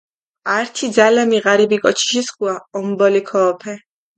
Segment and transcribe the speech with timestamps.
[0.55, 3.73] ართი ძალამი ღარიბი კოჩიში სქუა ომბოლი ქოჸოფე.